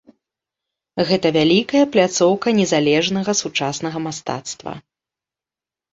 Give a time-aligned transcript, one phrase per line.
[1.09, 4.73] Гэта вялікая пляцоўка незалежнага сучаснага мастацтва.